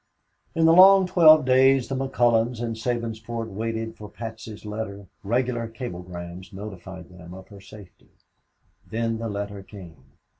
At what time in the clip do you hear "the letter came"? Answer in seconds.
9.19-10.05